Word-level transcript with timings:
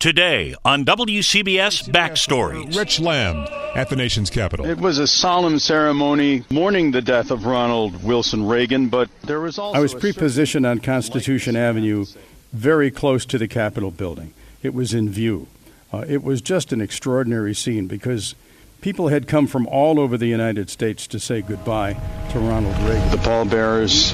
Today 0.00 0.54
on 0.64 0.86
WCBS 0.86 1.90
Backstories. 1.90 2.74
Rich 2.74 3.00
Lamb 3.00 3.46
at 3.74 3.90
the 3.90 3.96
nation's 3.96 4.30
capital. 4.30 4.64
It 4.64 4.78
was 4.78 4.98
a 4.98 5.06
solemn 5.06 5.58
ceremony 5.58 6.42
mourning 6.48 6.92
the 6.92 7.02
death 7.02 7.30
of 7.30 7.44
Ronald 7.44 8.02
Wilson 8.02 8.46
Reagan, 8.46 8.88
but 8.88 9.10
there 9.24 9.40
was 9.40 9.58
also. 9.58 9.78
I 9.78 9.82
was 9.82 9.94
prepositioned 9.94 10.66
on 10.66 10.78
Constitution 10.78 11.54
Avenue, 11.54 12.06
very 12.50 12.90
close 12.90 13.26
to 13.26 13.36
the 13.36 13.46
Capitol 13.46 13.90
building. 13.90 14.32
It 14.62 14.72
was 14.72 14.94
in 14.94 15.10
view. 15.10 15.48
Uh, 15.92 16.06
it 16.08 16.24
was 16.24 16.40
just 16.40 16.72
an 16.72 16.80
extraordinary 16.80 17.54
scene 17.54 17.86
because 17.86 18.34
people 18.80 19.08
had 19.08 19.28
come 19.28 19.46
from 19.46 19.66
all 19.66 20.00
over 20.00 20.16
the 20.16 20.28
United 20.28 20.70
States 20.70 21.06
to 21.08 21.20
say 21.20 21.42
goodbye 21.42 21.92
to 22.30 22.38
Ronald 22.38 22.74
Reagan. 22.88 23.10
The 23.10 23.18
pallbearers, 23.18 24.12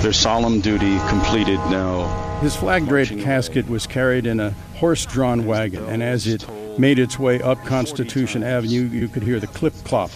their 0.00 0.14
solemn 0.14 0.62
duty 0.62 0.98
completed 1.10 1.58
now. 1.68 2.38
His 2.40 2.56
flag 2.56 2.88
draped 2.88 3.18
casket 3.18 3.68
was 3.68 3.86
carried 3.86 4.24
in 4.24 4.40
a 4.40 4.54
horse 4.80 5.04
drawn 5.04 5.44
wagon, 5.44 5.84
and 5.84 6.02
as 6.02 6.26
it 6.26 6.48
made 6.78 6.98
its 6.98 7.18
way 7.18 7.40
up 7.42 7.62
Constitution 7.66 8.42
Avenue, 8.42 8.88
you 8.88 9.08
could 9.08 9.22
hear 9.22 9.38
the 9.38 9.46
clip 9.46 9.74
clop 9.84 10.10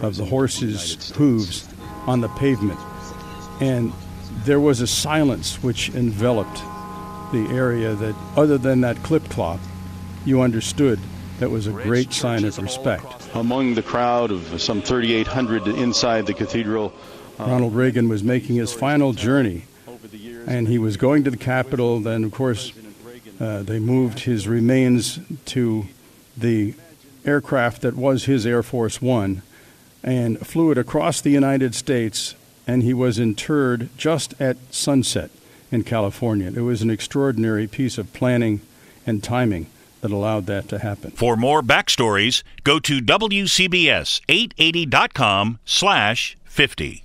of 0.00 0.16
the 0.16 0.24
horse's 0.24 1.10
hooves 1.10 1.68
on 2.08 2.20
the 2.20 2.28
pavement. 2.30 2.80
And 3.60 3.92
there 4.44 4.58
was 4.58 4.80
a 4.80 4.88
silence 4.88 5.62
which 5.62 5.90
enveloped 5.90 6.56
the 7.32 7.46
area 7.52 7.94
that, 7.94 8.16
other 8.36 8.58
than 8.58 8.80
that 8.80 9.00
clip 9.04 9.22
clop, 9.28 9.60
you 10.24 10.40
understood 10.40 10.98
that 11.38 11.50
was 11.50 11.68
a 11.68 11.72
great 11.72 12.12
sign 12.12 12.44
of 12.44 12.58
respect. 12.58 13.28
Among 13.34 13.74
the 13.74 13.82
crowd 13.82 14.32
of 14.32 14.60
some 14.60 14.82
3,800 14.82 15.68
inside 15.68 16.26
the 16.26 16.34
cathedral, 16.34 16.92
uh, 17.38 17.44
Ronald 17.44 17.76
Reagan 17.76 18.08
was 18.08 18.24
making 18.24 18.56
his 18.56 18.72
final 18.72 19.12
journey, 19.12 19.62
and 20.48 20.66
he 20.66 20.78
was 20.78 20.96
going 20.96 21.22
to 21.22 21.30
the 21.30 21.36
Capitol. 21.36 22.00
Then, 22.00 22.24
of 22.24 22.32
course, 22.32 22.72
uh, 23.40 23.62
they 23.62 23.78
moved 23.78 24.20
his 24.20 24.48
remains 24.48 25.20
to 25.46 25.86
the 26.36 26.74
aircraft 27.24 27.80
that 27.82 27.96
was 27.96 28.24
his 28.24 28.46
Air 28.46 28.62
Force 28.62 29.02
One 29.02 29.42
and 30.02 30.38
flew 30.46 30.70
it 30.70 30.78
across 30.78 31.20
the 31.20 31.30
United 31.30 31.74
States, 31.74 32.34
and 32.66 32.82
he 32.82 32.94
was 32.94 33.18
interred 33.18 33.90
just 33.96 34.34
at 34.40 34.56
sunset 34.72 35.30
in 35.70 35.84
California. 35.84 36.50
It 36.54 36.62
was 36.62 36.80
an 36.82 36.90
extraordinary 36.90 37.66
piece 37.66 37.98
of 37.98 38.12
planning 38.12 38.60
and 39.06 39.22
timing 39.22 39.66
that 40.00 40.10
allowed 40.10 40.46
that 40.46 40.68
to 40.68 40.78
happen. 40.78 41.10
For 41.12 41.36
more 41.36 41.62
backstories, 41.62 42.42
go 42.64 42.80
to 42.80 43.00
WCBS880.com 43.00 45.58
slash 45.64 46.36
50. 46.44 47.04